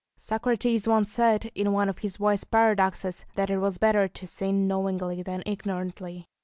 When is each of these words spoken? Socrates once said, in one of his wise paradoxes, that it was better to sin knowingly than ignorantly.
Socrates 0.17 0.87
once 0.87 1.11
said, 1.11 1.51
in 1.53 1.73
one 1.73 1.87
of 1.87 1.99
his 1.99 2.19
wise 2.19 2.43
paradoxes, 2.43 3.27
that 3.35 3.51
it 3.51 3.59
was 3.59 3.77
better 3.77 4.07
to 4.07 4.25
sin 4.25 4.67
knowingly 4.67 5.21
than 5.21 5.43
ignorantly. 5.45 6.25